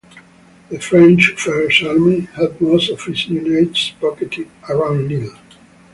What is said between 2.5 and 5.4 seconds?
most of its units pocketed around Lille.